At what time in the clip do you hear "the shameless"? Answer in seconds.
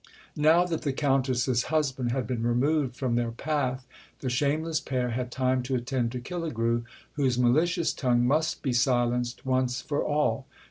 4.17-4.79